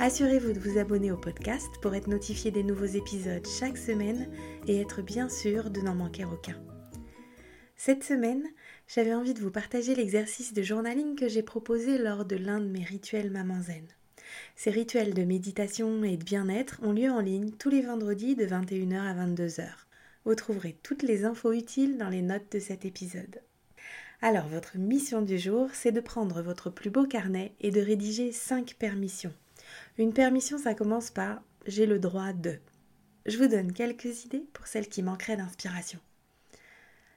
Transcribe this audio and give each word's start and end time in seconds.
Assurez-vous 0.00 0.52
de 0.52 0.58
vous 0.58 0.78
abonner 0.78 1.12
au 1.12 1.16
podcast 1.16 1.68
pour 1.80 1.94
être 1.94 2.08
notifié 2.08 2.50
des 2.50 2.64
nouveaux 2.64 2.84
épisodes 2.84 3.46
chaque 3.46 3.78
semaine 3.78 4.28
et 4.66 4.80
être 4.80 5.02
bien 5.02 5.28
sûr 5.28 5.70
de 5.70 5.80
n'en 5.80 5.94
manquer 5.94 6.24
aucun. 6.24 6.60
Cette 7.76 8.02
semaine, 8.02 8.42
j'avais 8.88 9.14
envie 9.14 9.34
de 9.34 9.40
vous 9.40 9.52
partager 9.52 9.94
l'exercice 9.94 10.52
de 10.52 10.62
journaling 10.62 11.14
que 11.14 11.28
j'ai 11.28 11.44
proposé 11.44 11.96
lors 11.96 12.24
de 12.24 12.34
l'un 12.34 12.58
de 12.58 12.66
mes 12.66 12.82
rituels 12.82 13.30
Maman 13.30 13.62
Zen. 13.62 13.86
Ces 14.56 14.70
rituels 14.70 15.14
de 15.14 15.22
méditation 15.22 16.02
et 16.02 16.16
de 16.16 16.24
bien-être 16.24 16.80
ont 16.82 16.92
lieu 16.92 17.10
en 17.10 17.20
ligne 17.20 17.52
tous 17.52 17.70
les 17.70 17.82
vendredis 17.82 18.34
de 18.34 18.46
21h 18.46 18.98
à 18.98 19.14
22h. 19.14 19.68
Vous 20.24 20.34
trouverez 20.34 20.76
toutes 20.82 21.04
les 21.04 21.24
infos 21.24 21.52
utiles 21.52 21.98
dans 21.98 22.08
les 22.08 22.22
notes 22.22 22.50
de 22.50 22.58
cet 22.58 22.84
épisode. 22.84 23.42
Alors, 24.22 24.48
votre 24.48 24.76
mission 24.76 25.22
du 25.22 25.38
jour, 25.38 25.68
c'est 25.72 25.92
de 25.92 26.00
prendre 26.00 26.42
votre 26.42 26.68
plus 26.68 26.90
beau 26.90 27.06
carnet 27.06 27.52
et 27.60 27.70
de 27.70 27.80
rédiger 27.80 28.32
5 28.32 28.74
permissions 28.76 29.32
une 29.98 30.12
permission, 30.12 30.58
ça 30.58 30.74
commence 30.74 31.10
par 31.10 31.42
j'ai 31.66 31.86
le 31.86 31.98
droit 31.98 32.32
de. 32.32 32.58
Je 33.26 33.38
vous 33.38 33.48
donne 33.48 33.72
quelques 33.72 34.24
idées 34.24 34.46
pour 34.52 34.66
celles 34.66 34.88
qui 34.88 35.02
manqueraient 35.02 35.36
d'inspiration. 35.36 35.98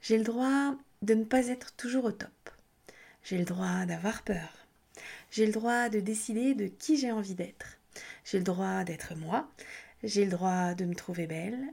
J'ai 0.00 0.18
le 0.18 0.24
droit 0.24 0.76
de 1.02 1.14
ne 1.14 1.24
pas 1.24 1.46
être 1.48 1.76
toujours 1.76 2.06
au 2.06 2.12
top. 2.12 2.50
J'ai 3.22 3.38
le 3.38 3.44
droit 3.44 3.86
d'avoir 3.86 4.22
peur. 4.22 4.66
J'ai 5.30 5.46
le 5.46 5.52
droit 5.52 5.88
de 5.88 6.00
décider 6.00 6.54
de 6.54 6.66
qui 6.66 6.96
j'ai 6.96 7.12
envie 7.12 7.34
d'être. 7.34 7.78
J'ai 8.24 8.38
le 8.38 8.44
droit 8.44 8.84
d'être 8.84 9.14
moi. 9.16 9.48
J'ai 10.02 10.24
le 10.24 10.30
droit 10.30 10.74
de 10.74 10.84
me 10.84 10.94
trouver 10.94 11.26
belle. 11.26 11.68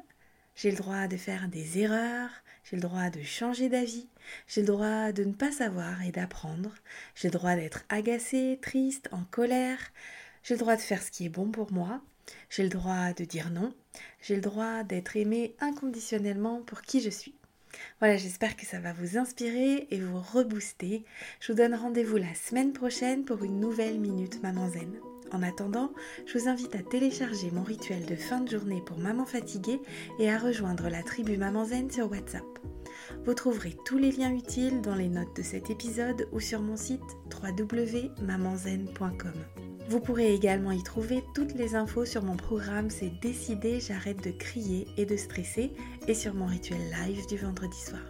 J'ai 0.55 0.71
le 0.71 0.77
droit 0.77 1.07
de 1.07 1.17
faire 1.17 1.47
des 1.47 1.79
erreurs. 1.79 2.29
J'ai 2.63 2.75
le 2.75 2.81
droit 2.81 3.09
de 3.09 3.23
changer 3.23 3.67
d'avis. 3.69 4.07
J'ai 4.47 4.61
le 4.61 4.67
droit 4.67 5.11
de 5.11 5.23
ne 5.23 5.33
pas 5.33 5.51
savoir 5.51 6.03
et 6.03 6.11
d'apprendre. 6.11 6.71
J'ai 7.15 7.29
le 7.29 7.33
droit 7.33 7.55
d'être 7.55 7.83
agacée, 7.89 8.59
triste, 8.61 9.09
en 9.11 9.23
colère. 9.23 9.79
J'ai 10.43 10.55
le 10.55 10.59
droit 10.59 10.75
de 10.75 10.81
faire 10.81 11.01
ce 11.01 11.11
qui 11.11 11.25
est 11.25 11.29
bon 11.29 11.51
pour 11.51 11.71
moi. 11.71 12.01
J'ai 12.49 12.63
le 12.63 12.69
droit 12.69 13.13
de 13.13 13.23
dire 13.23 13.49
non. 13.49 13.73
J'ai 14.21 14.35
le 14.35 14.41
droit 14.41 14.83
d'être 14.83 15.17
aimé 15.17 15.55
inconditionnellement 15.59 16.61
pour 16.61 16.81
qui 16.81 17.01
je 17.01 17.09
suis. 17.09 17.33
Voilà, 17.99 18.17
j'espère 18.17 18.55
que 18.55 18.65
ça 18.65 18.79
va 18.79 18.93
vous 18.93 19.17
inspirer 19.17 19.87
et 19.91 19.99
vous 19.99 20.19
rebooster. 20.19 21.03
Je 21.39 21.51
vous 21.51 21.57
donne 21.57 21.75
rendez-vous 21.75 22.17
la 22.17 22.33
semaine 22.33 22.73
prochaine 22.73 23.25
pour 23.25 23.43
une 23.43 23.59
nouvelle 23.59 23.99
Minute 23.99 24.41
Maman 24.41 24.69
Zen. 24.69 24.91
En 25.31 25.43
attendant, 25.43 25.91
je 26.25 26.39
vous 26.39 26.47
invite 26.47 26.73
à 26.75 26.81
télécharger 26.81 27.51
mon 27.51 27.61
rituel 27.61 28.03
de 28.05 28.15
fin 28.15 28.41
de 28.41 28.49
journée 28.49 28.81
pour 28.83 28.97
maman 28.97 29.25
fatiguée 29.25 29.79
et 30.19 30.31
à 30.31 30.39
rejoindre 30.39 30.89
la 30.89 31.03
tribu 31.03 31.37
Maman 31.37 31.65
Zen 31.65 31.91
sur 31.91 32.09
WhatsApp. 32.09 32.43
Vous 33.25 33.35
trouverez 33.35 33.77
tous 33.85 33.99
les 33.99 34.11
liens 34.11 34.33
utiles 34.33 34.81
dans 34.81 34.95
les 34.95 35.07
notes 35.07 35.35
de 35.35 35.43
cet 35.43 35.69
épisode 35.69 36.27
ou 36.31 36.39
sur 36.39 36.61
mon 36.61 36.77
site 36.77 37.03
www.mamanzen.com. 37.31 39.68
Vous 39.89 39.99
pourrez 39.99 40.35
également 40.35 40.69
y 40.69 40.83
trouver 40.83 41.23
toutes 41.33 41.55
les 41.55 41.73
infos 41.73 42.05
sur 42.05 42.21
mon 42.21 42.37
programme 42.37 42.91
C'est 42.91 43.11
décidé, 43.21 43.79
j'arrête 43.79 44.23
de 44.23 44.29
crier 44.29 44.87
et 44.97 45.07
de 45.07 45.17
stresser 45.17 45.71
et 46.07 46.13
sur 46.13 46.35
mon 46.35 46.45
rituel 46.45 46.79
live 46.91 47.25
du 47.25 47.37
vendredi 47.37 47.79
soir. 47.79 48.01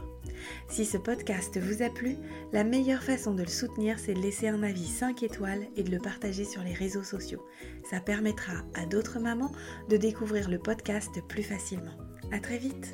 Si 0.68 0.84
ce 0.84 0.98
podcast 0.98 1.58
vous 1.58 1.82
a 1.82 1.90
plu, 1.90 2.18
la 2.52 2.66
meilleure 2.66 3.02
façon 3.02 3.34
de 3.34 3.44
le 3.44 3.50
soutenir, 3.50 3.98
c'est 3.98 4.14
de 4.14 4.20
laisser 4.20 4.50
un 4.50 4.62
avis 4.62 4.88
5 4.88 5.24
étoiles 5.24 5.68
et 5.78 5.84
de 5.84 5.92
le 5.92 6.00
partager 6.00 6.44
sur 6.44 6.64
les 6.64 6.74
réseaux 6.74 7.04
sociaux. 7.04 7.46
Ça 7.90 8.02
permettra 8.02 8.56
à 8.74 8.86
d'autres 8.86 9.20
mamans 9.20 9.54
de 9.88 9.96
découvrir 9.96 10.50
le 10.50 10.60
podcast 10.60 11.22
plus 11.30 11.44
facilement. 11.44 11.98
À 12.34 12.40
très 12.40 12.58
vite! 12.58 12.94